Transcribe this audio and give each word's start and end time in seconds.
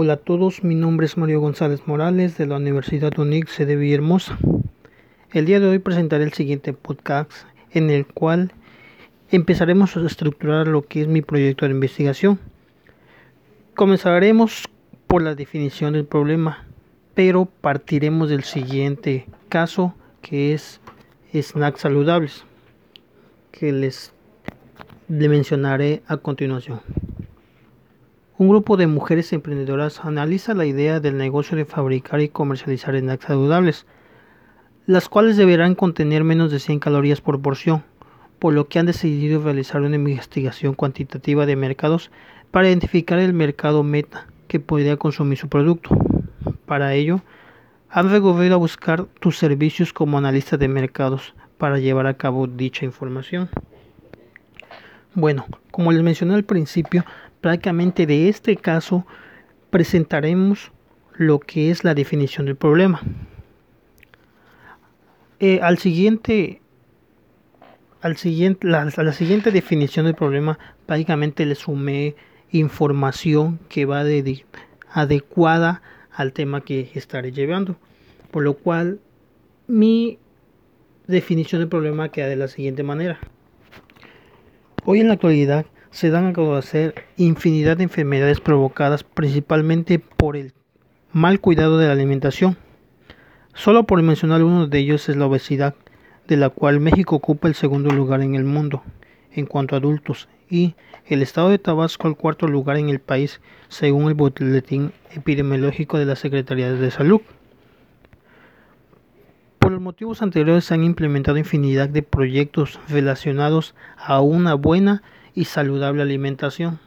Hola 0.00 0.12
a 0.12 0.16
todos, 0.18 0.62
mi 0.62 0.76
nombre 0.76 1.06
es 1.06 1.16
Mario 1.16 1.40
González 1.40 1.88
Morales 1.88 2.38
de 2.38 2.46
la 2.46 2.58
Universidad 2.58 3.18
UNIC 3.18 3.56
de 3.56 3.74
Villahermosa. 3.74 4.38
El 5.32 5.44
día 5.44 5.58
de 5.58 5.66
hoy 5.66 5.80
presentaré 5.80 6.22
el 6.22 6.32
siguiente 6.32 6.72
podcast 6.72 7.32
en 7.72 7.90
el 7.90 8.06
cual 8.06 8.52
empezaremos 9.32 9.96
a 9.96 10.06
estructurar 10.06 10.68
lo 10.68 10.82
que 10.82 11.00
es 11.00 11.08
mi 11.08 11.20
proyecto 11.20 11.64
de 11.64 11.72
investigación. 11.72 12.38
Comenzaremos 13.74 14.68
por 15.08 15.20
la 15.20 15.34
definición 15.34 15.94
del 15.94 16.04
problema, 16.04 16.64
pero 17.14 17.46
partiremos 17.46 18.30
del 18.30 18.44
siguiente 18.44 19.26
caso 19.48 19.96
que 20.22 20.54
es 20.54 20.80
snacks 21.34 21.80
saludables, 21.80 22.44
que 23.50 23.72
les 23.72 24.12
mencionaré 25.08 26.02
a 26.06 26.18
continuación. 26.18 26.82
Un 28.38 28.48
grupo 28.48 28.76
de 28.76 28.86
mujeres 28.86 29.32
emprendedoras 29.32 30.04
analiza 30.04 30.54
la 30.54 30.64
idea 30.64 31.00
del 31.00 31.18
negocio 31.18 31.56
de 31.56 31.64
fabricar 31.64 32.20
y 32.20 32.28
comercializar 32.28 32.96
snacks 32.96 33.24
saludables, 33.24 33.84
las 34.86 35.08
cuales 35.08 35.36
deberán 35.36 35.74
contener 35.74 36.22
menos 36.22 36.52
de 36.52 36.60
100 36.60 36.78
calorías 36.78 37.20
por 37.20 37.42
porción, 37.42 37.82
por 38.38 38.54
lo 38.54 38.68
que 38.68 38.78
han 38.78 38.86
decidido 38.86 39.42
realizar 39.42 39.80
una 39.80 39.96
investigación 39.96 40.74
cuantitativa 40.74 41.46
de 41.46 41.56
mercados 41.56 42.12
para 42.52 42.68
identificar 42.68 43.18
el 43.18 43.34
mercado 43.34 43.82
meta 43.82 44.28
que 44.46 44.60
podría 44.60 44.96
consumir 44.96 45.36
su 45.36 45.48
producto. 45.48 45.90
Para 46.64 46.94
ello, 46.94 47.22
han 47.90 48.08
recurrido 48.08 48.54
a 48.54 48.58
buscar 48.58 49.06
tus 49.18 49.36
servicios 49.36 49.92
como 49.92 50.16
analista 50.16 50.56
de 50.56 50.68
mercados 50.68 51.34
para 51.58 51.80
llevar 51.80 52.06
a 52.06 52.14
cabo 52.14 52.46
dicha 52.46 52.84
información. 52.84 53.48
Bueno, 55.14 55.46
como 55.72 55.90
les 55.90 56.04
mencioné 56.04 56.34
al 56.34 56.44
principio, 56.44 57.04
prácticamente 57.40 58.06
de 58.06 58.28
este 58.28 58.56
caso 58.56 59.06
presentaremos 59.70 60.72
lo 61.14 61.40
que 61.40 61.70
es 61.70 61.84
la 61.84 61.94
definición 61.94 62.46
del 62.46 62.56
problema. 62.56 63.00
Eh, 65.40 65.60
al 65.62 65.78
siguiente, 65.78 66.60
al 68.00 68.16
siguiente, 68.16 68.66
la, 68.66 68.84
la 68.84 69.12
siguiente 69.12 69.50
definición 69.50 70.06
del 70.06 70.14
problema, 70.14 70.58
prácticamente 70.86 71.44
le 71.46 71.54
sumé 71.54 72.16
información 72.50 73.60
que 73.68 73.84
va 73.84 74.04
de, 74.04 74.44
adecuada 74.90 75.82
al 76.12 76.32
tema 76.32 76.62
que 76.62 76.90
estaré 76.94 77.32
llevando. 77.32 77.76
Por 78.30 78.42
lo 78.42 78.54
cual, 78.54 79.00
mi 79.66 80.18
definición 81.06 81.60
del 81.60 81.68
problema 81.68 82.10
queda 82.10 82.26
de 82.26 82.36
la 82.36 82.48
siguiente 82.48 82.82
manera. 82.82 83.18
Hoy 84.84 85.00
en 85.00 85.08
la 85.08 85.14
actualidad 85.14 85.66
se 85.90 86.10
dan 86.10 86.26
a 86.26 86.32
conocer 86.32 86.94
infinidad 87.16 87.76
de 87.76 87.84
enfermedades 87.84 88.40
provocadas 88.40 89.04
principalmente 89.04 89.98
por 89.98 90.36
el 90.36 90.52
mal 91.12 91.40
cuidado 91.40 91.78
de 91.78 91.86
la 91.86 91.92
alimentación. 91.92 92.56
Solo 93.54 93.84
por 93.84 94.00
mencionar 94.02 94.42
uno 94.44 94.66
de 94.66 94.78
ellos 94.78 95.08
es 95.08 95.16
la 95.16 95.26
obesidad, 95.26 95.74
de 96.26 96.36
la 96.36 96.50
cual 96.50 96.80
México 96.80 97.16
ocupa 97.16 97.48
el 97.48 97.54
segundo 97.54 97.90
lugar 97.90 98.20
en 98.20 98.34
el 98.34 98.44
mundo 98.44 98.82
en 99.32 99.46
cuanto 99.46 99.74
a 99.74 99.78
adultos 99.78 100.28
y 100.50 100.74
el 101.06 101.22
estado 101.22 101.48
de 101.50 101.58
Tabasco 101.58 102.08
el 102.08 102.16
cuarto 102.16 102.46
lugar 102.46 102.76
en 102.76 102.88
el 102.88 103.00
país 103.00 103.40
según 103.68 104.08
el 104.08 104.14
boletín 104.14 104.92
epidemiológico 105.12 105.98
de 105.98 106.06
la 106.06 106.16
Secretaría 106.16 106.72
de 106.72 106.90
Salud. 106.90 107.20
Por 109.58 109.72
los 109.72 109.80
motivos 109.80 110.22
anteriores 110.22 110.64
se 110.64 110.74
han 110.74 110.84
implementado 110.84 111.38
infinidad 111.38 111.88
de 111.88 112.02
proyectos 112.02 112.78
relacionados 112.88 113.74
a 113.96 114.20
una 114.20 114.54
buena 114.54 115.02
y 115.38 115.44
saludable 115.44 116.02
alimentación. 116.02 116.80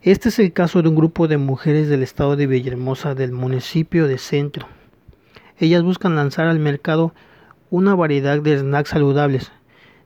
Este 0.00 0.28
es 0.28 0.38
el 0.38 0.52
caso 0.52 0.80
de 0.80 0.90
un 0.90 0.94
grupo 0.94 1.26
de 1.26 1.36
mujeres 1.36 1.88
del 1.88 2.04
estado 2.04 2.36
de 2.36 2.46
Villahermosa 2.46 3.16
del 3.16 3.32
municipio 3.32 4.06
de 4.06 4.16
Centro. 4.16 4.68
Ellas 5.58 5.82
buscan 5.82 6.14
lanzar 6.14 6.46
al 6.46 6.60
mercado 6.60 7.14
una 7.70 7.96
variedad 7.96 8.40
de 8.40 8.60
snacks 8.60 8.90
saludables. 8.90 9.50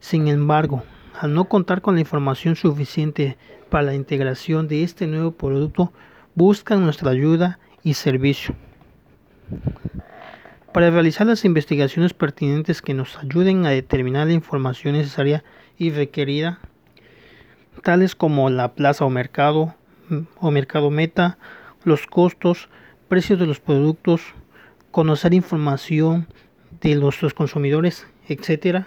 Sin 0.01 0.29
embargo, 0.29 0.83
al 1.21 1.35
no 1.35 1.45
contar 1.45 1.83
con 1.83 1.97
la 1.97 2.01
información 2.01 2.57
suficiente 2.57 3.37
para 3.69 3.85
la 3.85 3.95
integración 3.95 4.67
de 4.67 4.83
este 4.83 5.07
nuevo 5.07 5.33
producto, 5.33 5.93
buscan 6.35 6.83
nuestra 6.83 7.11
ayuda 7.11 7.59
y 7.83 7.93
servicio. 7.93 8.55
Para 10.77 10.91
realizar 10.91 11.27
las 11.27 11.47
investigaciones 11.47 12.13
pertinentes 12.13 12.83
que 12.83 12.93
nos 12.93 13.17
ayuden 13.17 13.65
a 13.65 13.71
determinar 13.71 14.27
la 14.27 14.35
información 14.35 14.93
necesaria 14.93 15.43
y 15.79 15.91
requerida, 15.91 16.59
tales 17.83 18.15
como 18.15 18.51
la 18.51 18.75
plaza 18.75 19.07
o 19.07 19.09
mercado 19.09 19.75
o 20.39 20.51
mercado 20.51 20.91
meta, 20.91 21.39
los 21.85 22.07
costos, 22.07 22.69
precios 23.09 23.39
de 23.39 23.47
los 23.47 23.59
productos, 23.59 24.21
conocer 24.91 25.33
información 25.33 26.27
de 26.83 26.95
los, 26.95 27.17
consumidores, 27.33 28.07
etc. 28.29 28.85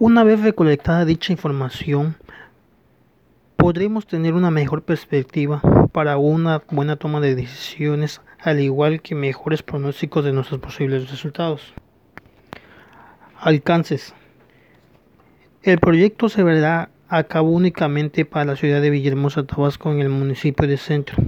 Una 0.00 0.24
vez 0.24 0.40
recolectada 0.40 1.04
dicha 1.04 1.32
información, 1.32 2.16
podremos 3.60 4.06
tener 4.06 4.32
una 4.32 4.50
mejor 4.50 4.82
perspectiva 4.82 5.60
para 5.92 6.16
una 6.16 6.62
buena 6.70 6.96
toma 6.96 7.20
de 7.20 7.34
decisiones, 7.34 8.22
al 8.40 8.58
igual 8.58 9.02
que 9.02 9.14
mejores 9.14 9.62
pronósticos 9.62 10.24
de 10.24 10.32
nuestros 10.32 10.60
posibles 10.60 11.10
resultados. 11.10 11.74
Alcances. 13.38 14.14
El 15.62 15.78
proyecto 15.78 16.30
se 16.30 16.42
verá 16.42 16.88
a 17.08 17.24
cabo 17.24 17.50
únicamente 17.50 18.24
para 18.24 18.46
la 18.46 18.56
ciudad 18.56 18.80
de 18.80 18.88
Villahermosa, 18.88 19.44
Tabasco, 19.44 19.92
en 19.92 20.00
el 20.00 20.08
municipio 20.08 20.66
de 20.66 20.78
Centro. 20.78 21.22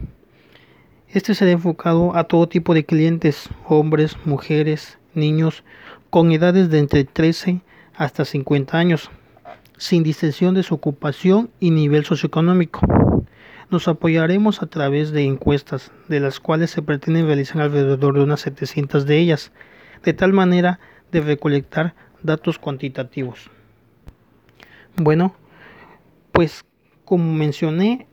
Este 1.09 1.34
será 1.34 1.50
enfocado 1.50 2.16
a 2.16 2.25
todo 2.25 2.49
tipo 2.49 2.72
de 2.72 2.87
clientes, 2.87 3.50
hombres, 3.69 4.16
mujeres, 4.25 4.99
niños, 5.12 5.64
con 6.09 6.32
edades 6.32 6.70
de 6.70 6.78
entre 6.78 7.04
13 7.04 7.60
hasta 7.94 8.25
50 8.25 8.78
años, 8.78 9.10
sin 9.82 10.04
distinción 10.04 10.54
de 10.54 10.62
su 10.62 10.76
ocupación 10.76 11.50
y 11.59 11.72
nivel 11.72 12.04
socioeconómico. 12.04 12.87
Nos 13.69 13.88
apoyaremos 13.88 14.62
a 14.62 14.66
través 14.66 15.10
de 15.10 15.25
encuestas, 15.25 15.91
de 16.06 16.20
las 16.20 16.38
cuales 16.38 16.70
se 16.70 16.82
pretende 16.82 17.25
realizar 17.25 17.60
alrededor 17.60 18.15
de 18.15 18.22
unas 18.22 18.43
700 18.43 19.06
de 19.06 19.19
ellas, 19.19 19.50
de 20.04 20.12
tal 20.12 20.32
manera 20.32 20.78
de 21.10 21.20
recolectar 21.20 21.97
datos 22.22 22.60
cuantitativos. 22.60 23.50
Bueno, 24.94 25.34
pues 26.31 26.64
como 27.04 27.32
mencioné, 27.32 28.06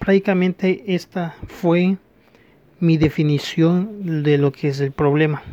prácticamente 0.00 0.82
esta 0.94 1.36
fue 1.46 1.96
mi 2.80 2.96
definición 2.96 4.24
de 4.24 4.36
lo 4.36 4.50
que 4.50 4.66
es 4.66 4.80
el 4.80 4.90
problema. 4.90 5.44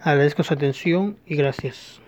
Agradezco 0.00 0.42
su 0.44 0.54
atención 0.54 1.18
y 1.26 1.36
gracias. 1.36 2.00